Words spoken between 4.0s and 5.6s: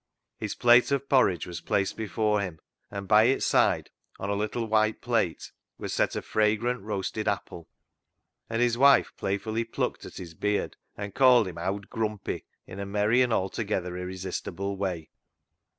on a little white plate,